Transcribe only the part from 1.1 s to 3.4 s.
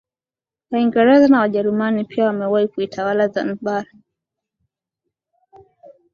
na wajerumani pia wamewahi kuitawala